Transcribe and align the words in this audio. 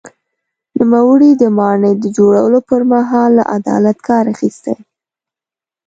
نوموړي 0.77 1.31
د 1.41 1.43
ماڼۍ 1.57 1.93
د 1.99 2.05
جوړولو 2.17 2.59
پر 2.69 2.81
مهال 2.91 3.29
له 3.37 3.43
عدالت 3.57 3.97
کار 4.07 4.23
اخیستی. 4.33 4.75